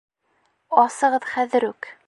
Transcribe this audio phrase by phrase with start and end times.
[0.85, 1.95] Асығыҙ хәҙер үк!